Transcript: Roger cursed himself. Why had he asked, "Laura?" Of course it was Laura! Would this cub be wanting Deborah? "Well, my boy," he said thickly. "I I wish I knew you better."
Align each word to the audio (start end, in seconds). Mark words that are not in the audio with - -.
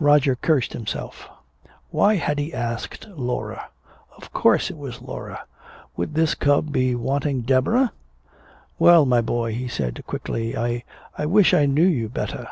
Roger 0.00 0.34
cursed 0.34 0.72
himself. 0.72 1.28
Why 1.90 2.14
had 2.14 2.38
he 2.38 2.54
asked, 2.54 3.08
"Laura?" 3.10 3.68
Of 4.16 4.32
course 4.32 4.70
it 4.70 4.78
was 4.78 5.02
Laura! 5.02 5.44
Would 5.98 6.14
this 6.14 6.34
cub 6.34 6.72
be 6.72 6.94
wanting 6.94 7.42
Deborah? 7.42 7.92
"Well, 8.78 9.04
my 9.04 9.20
boy," 9.20 9.52
he 9.52 9.68
said 9.68 10.02
thickly. 10.08 10.56
"I 10.56 10.82
I 11.18 11.26
wish 11.26 11.52
I 11.52 11.66
knew 11.66 11.84
you 11.84 12.08
better." 12.08 12.48